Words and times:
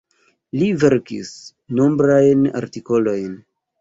Li 0.61 0.69
verkis 0.83 1.29
nombrajn 1.81 2.49
artikolojn. 2.63 3.37